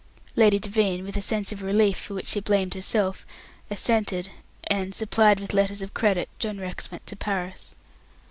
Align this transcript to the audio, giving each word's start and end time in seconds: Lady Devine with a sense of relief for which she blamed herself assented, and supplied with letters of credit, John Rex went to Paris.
Lady 0.35 0.57
Devine 0.57 1.03
with 1.03 1.15
a 1.15 1.21
sense 1.21 1.51
of 1.51 1.61
relief 1.61 1.95
for 1.95 2.15
which 2.15 2.25
she 2.29 2.39
blamed 2.39 2.73
herself 2.73 3.23
assented, 3.69 4.29
and 4.63 4.95
supplied 4.95 5.39
with 5.39 5.53
letters 5.53 5.83
of 5.83 5.93
credit, 5.93 6.27
John 6.39 6.57
Rex 6.59 6.89
went 6.89 7.05
to 7.05 7.15
Paris. 7.15 7.75